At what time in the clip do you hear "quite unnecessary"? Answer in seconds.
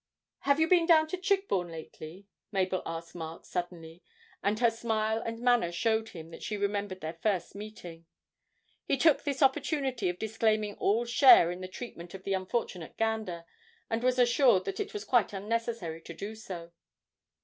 15.05-16.01